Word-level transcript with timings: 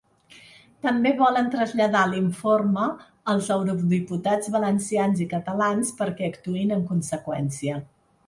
També 0.85 1.09
volen 1.17 1.49
traslladar 1.55 2.01
l’informe 2.13 2.85
als 3.33 3.49
eurodiputats 3.57 4.49
valencians 4.55 5.23
i 5.25 5.29
catalans 5.37 5.93
perquè 6.01 6.33
actuïn 6.33 6.75
en 6.79 6.83
conseqüència. 6.93 7.79